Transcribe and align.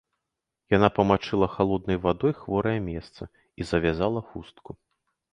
Яна 0.75 0.87
памачыла 0.97 1.47
халоднай 1.55 1.99
вадой 2.05 2.33
хворае 2.39 2.73
месца 2.87 3.27
і 3.27 3.61
завязала 3.73 4.19
хустку. 4.31 4.71